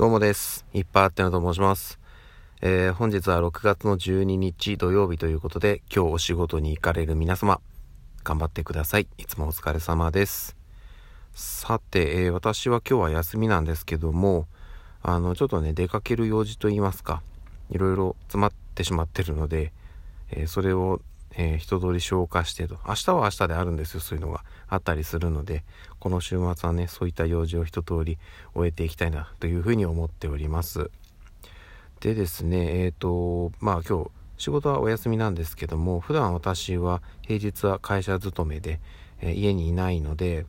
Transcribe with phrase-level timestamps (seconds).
[0.00, 0.64] どうもです。
[0.72, 2.00] いっぱいあってのと申します。
[2.62, 7.60] えー、本日は6月の12日土曜日ということで、今日お仕事に行かれる皆様、
[8.24, 9.08] 頑張ってください。
[9.18, 10.56] いつもお疲れ様です。
[11.34, 14.46] さて、えー、私は今日は休みなんですけども、
[15.02, 17.22] あの、ちょっとね、出かける用事といいますか、
[17.68, 19.70] いろいろ詰まってしまってるので、
[20.30, 21.02] えー、それを
[21.36, 22.78] えー、人通り消化してと。
[22.86, 25.64] 明日は明日であるんですよ、そういうのがあったりするので、
[25.98, 28.18] この週末はね、そういった用事を一通り
[28.54, 30.90] 終えていきたいなというふうに思っております。
[32.00, 38.80] でですね、えっ、ー、と、まあ今日、仕事はお休みなんですけども、普段私は平日は会社勤めで、
[39.20, 40.46] えー、家にいないので、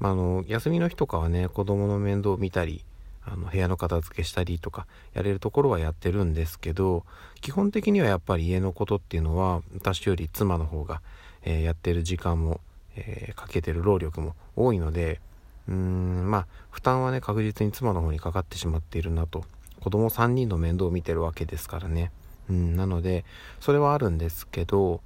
[0.00, 2.84] まあ、あの、休みの日とかはね、子供の面倒を見たり、
[3.30, 7.04] あの部屋の片付けしたりとかやれるところはやってるんですけど
[7.40, 11.02] 基本的にはやっぱり家のことっていうのは私より妻の方が、
[11.42, 12.60] えー、やってる時間も、
[12.96, 15.20] えー、かけてる労力も多いので
[15.68, 19.44] うーんまあ負担はね確実に妻の方にかかってしまっているなと。
[19.80, 22.10] 子供3人の面倒を見てるわけですからね。
[22.50, 23.24] うんなので
[23.60, 25.02] それはあるんですけど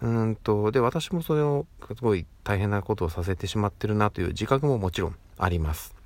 [0.00, 6.01] うんとで私もそれをすごい大変なことをさせてしまってるなという自覚ももちろんあります。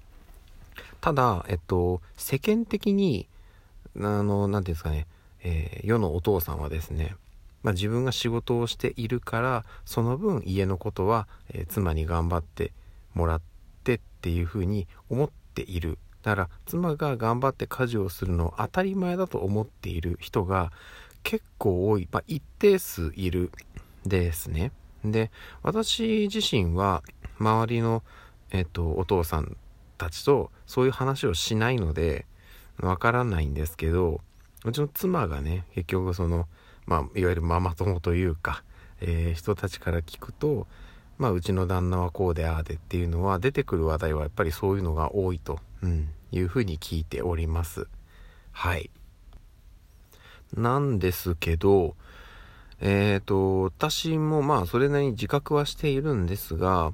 [1.00, 3.28] ただ、えっと、世間的に、
[3.96, 5.06] あの、なんていうんですかね、
[5.42, 7.14] えー、世のお父さんはですね、
[7.62, 12.72] まあ、自分が仕事をしているから、その分家のことは、えー、妻に頑張って
[13.14, 13.40] もらっ
[13.84, 15.98] てっていうふうに思っている。
[16.22, 20.72] だから、妻が頑張って家事をするのを当たり前だと思っている人が
[21.22, 23.50] 結構多い、まあ、一定数いる
[24.04, 24.72] ですね。
[25.04, 25.30] で、
[25.62, 27.02] 私自身は
[27.38, 28.02] 周りの、
[28.50, 29.56] えっと、お父さん
[29.96, 32.26] たちとそういう話をしないので
[32.80, 34.20] わからないんですけど
[34.64, 36.46] うちの妻がね結局その
[36.86, 38.62] まあいわゆるママ友というか、
[39.00, 40.66] えー、人たちから聞くと
[41.18, 47.86] まあうちの旦那はこうでああでっていうのは出てくる話題はやっぱりそういうのが多いと、うん、いうふうに聞いております。
[48.52, 48.90] はい。
[50.54, 51.96] なんですけど
[52.80, 56.92] えっ、ー、と私もまあそれなりに自覚はしているんですが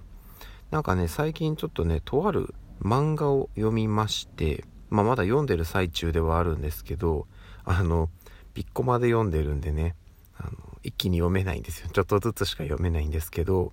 [0.70, 7.26] なんかね最近ちょっとねとある漫画を読みまして、まあ、まだ読んでる最中ではあるんですけど、
[7.64, 8.10] あの、
[8.54, 9.94] ピッコマで読んでるんでね、
[10.36, 10.50] あの、
[10.82, 11.88] 一気に読めないんですよ。
[11.92, 13.72] ちょっとずつしか読めないんですけど、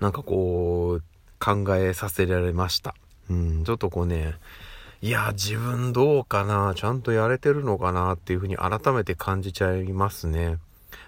[0.00, 1.02] なんかこう、
[1.38, 2.94] 考えさせられました。
[3.30, 4.34] うん、ちょっとこうね、
[5.00, 10.58] いや、自分どうかなちゃんとやれてるのかなっていうふうに改めて感じちゃいますね。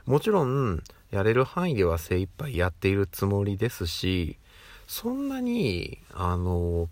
[0.07, 4.39] もちろん、やれる範囲では精一杯やっているつもりですし、
[4.87, 6.89] そんなに、あの、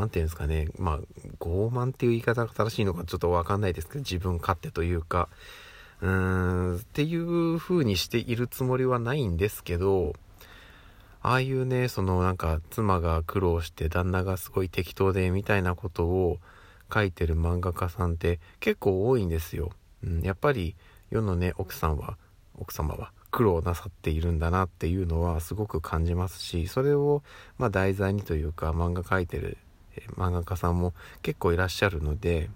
[0.00, 0.98] 何て言うんですかね、まあ、
[1.38, 5.28] 傲慢っていう言い方が正しいのかちょっとわかんないですけど、自分勝手というか、
[6.00, 10.14] うーん、っていう風にしているつもりはないんですけど、
[11.22, 16.38] ああいうね、そのなんか妻が苦労して旦那がすごい適当でみたいなことを
[16.92, 19.70] 書いてる漫画家さんって結構多いんですよ。
[20.02, 20.76] うん、やっぱり
[21.10, 22.16] 世のね、奥さんは、
[22.58, 27.22] 奥様は苦労なさっているんだなっていうのはすごく感じますし、それを
[27.58, 29.58] まあ題材にというか漫画描いてる
[30.16, 32.50] 漫画家さんも結構いらっしゃるので、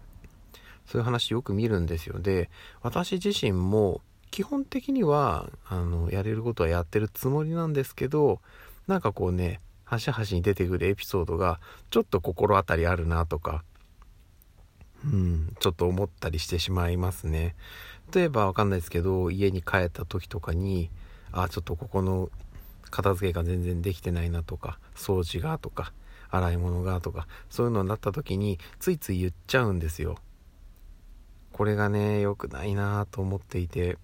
[0.87, 2.19] そういう話よく見るんですよ。
[2.19, 2.51] で、
[2.83, 4.01] 私自身も
[4.31, 8.41] 基本的には、あの、やれることはやってるつもりなんですけど、
[8.87, 13.63] なんかこうね、端々に出てくるエピソードがちょっと心当たりあるなとか、
[15.05, 17.55] うん、ちょっと思ったりしてしまいますね。
[18.13, 20.91] 例えばわかんないですけど、家に帰った時とかに、
[21.31, 22.31] あ、ちょっとここの
[22.91, 25.93] 片付けが全然できてないなとか、掃除がとか、
[26.37, 30.19] 洗い物がとか、そういうのになった時に、ついつい言っちゃうんですよ。
[31.53, 33.97] これがね、良くないなと思っていて。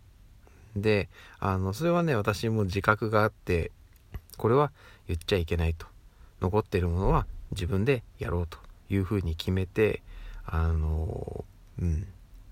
[0.77, 1.09] で、
[1.41, 3.73] あの、それはね、私も自覚があって、
[4.37, 4.71] これは
[5.09, 5.87] 言っちゃいけないと。
[6.41, 8.59] 残ってるものは自分でやろうと
[8.89, 10.03] いうふうに決めて、
[10.47, 11.45] あの、
[11.81, 12.07] うん、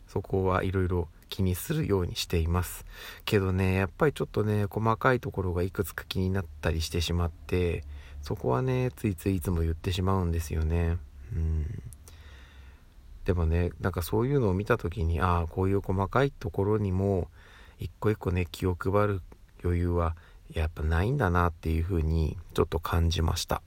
[0.09, 2.85] そこはいろいろ気にするようにしています。
[3.25, 7.85] けどね、やっぱりちょっとね、細かいところがいくつか気になったりしてしまって、
[8.23, 10.97] そこはねついついいつも言ってしまうんですよね。
[11.35, 11.83] うん。
[13.25, 17.29] でもねなんかそういうのを見た時にああこういう細かいところにも
[17.79, 19.21] 一個一個ね気を配る
[19.63, 20.17] 余裕は
[20.53, 23.63] やっぱないんだなっていうふうにちょっと感じました。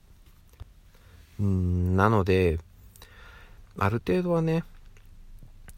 [1.39, 2.59] うんなので
[3.77, 4.63] ある程度はね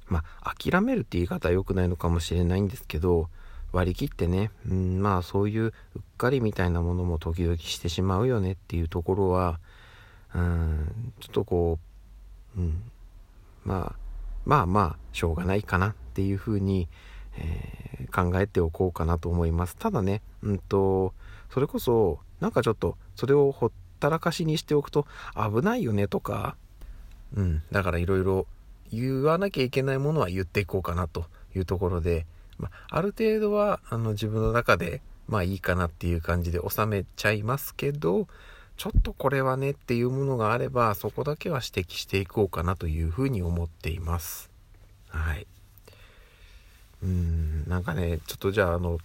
[0.07, 3.29] まあ諦めるって言い方は良くないのかもしれないんですけど
[3.73, 9.59] 割り切ってね、うん、まあそういううっかりみたいなものも時々してしまうよねっていうところは、
[10.33, 11.79] うん、ちょっとこ
[12.55, 12.83] う、うん、
[13.65, 13.95] まあ、
[14.45, 16.87] まあまあ、しょうがないかなっていうふうに、
[17.37, 19.75] えー、考えておこうかなと思います。
[19.75, 21.13] ただね、うんと、
[21.51, 26.55] それこそ、なんかちょっと、それをほったらかしにしておくと危ないよねとか、
[27.35, 27.63] うん。
[27.71, 28.45] だからいろいろ
[28.91, 32.25] 言わなきゃいけないものは言っていこうかなというところで、
[32.57, 38.27] まあ、ある程度は、あの、自分の中で、まあいいかなっていう感じで収めちゃいますけど、
[38.75, 44.49] ちょっとこれはねっていうものがあれば、そこだけは指摘していこうかなというふうに思っています。
[45.09, 45.47] はい。
[47.03, 48.99] うん、なんかね、ちょっとじゃあ、あの、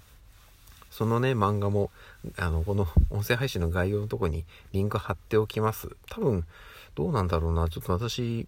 [0.90, 1.90] そのね、漫画も、
[2.36, 5.90] あの、この音声配信の概要のとこにリンク貼っておきます。
[6.08, 6.44] 多分、
[6.94, 7.68] どうなんだろうな。
[7.68, 8.46] ちょっと私、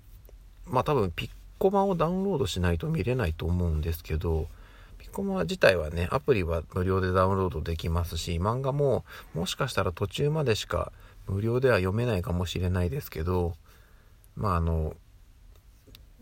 [0.67, 4.49] まあ多分ピッコマをダウンロードしないと見れないと思うんですけど、
[5.11, 9.05] コマ自体はね、アプリは無料でダウンロードできますし、漫画も
[9.35, 10.93] もしかしたら途中までしか
[11.27, 13.55] 無料では読めないかもしれないですけど、
[14.37, 14.95] まああの、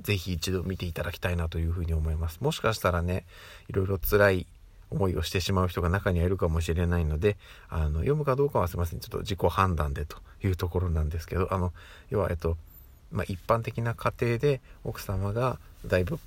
[0.01, 2.41] ぜひ一度見ていただきたいなというふうに思います。
[2.41, 3.25] もしかしたらね、
[3.69, 4.47] いろいろ辛い
[4.91, 7.37] 思いをしてしまう人が中にはいるかもしれないので、
[7.69, 9.01] あの、読むかどうかはすいません。
[9.01, 11.73] ちょっと自己判断でというところなんですけど、あの、
[12.11, 12.57] 要は、えっと、
[13.11, 16.19] まあ、一般的な家庭で奥様がだいぶ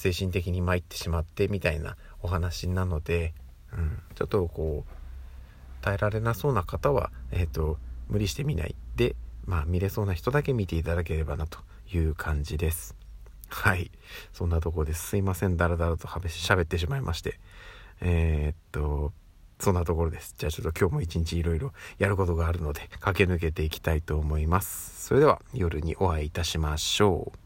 [0.00, 3.34] 精神的に参ってしまってみたいなお話なので、
[3.72, 7.76] うん、ちょっとこう耐えられなそうな方は、えっ、ー、と
[8.08, 9.14] 無理してみないで、
[9.44, 11.58] まあ、見れそうな人だけ見ていただければなと
[11.92, 12.96] いう感じです。
[13.50, 13.90] はい。
[14.32, 15.08] そんなところです。
[15.08, 15.56] すいません。
[15.56, 17.38] だらだらと喋ってしまいまして。
[18.00, 19.12] えー、っと、
[19.58, 20.34] そんなところです。
[20.38, 25.06] じゃあちょっと今日も一日いろいろやることがあるので駆け抜けていきたいと思います。
[25.06, 27.38] それでは夜にお会いいたしましょう。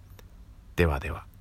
[0.77, 1.34] ではでは。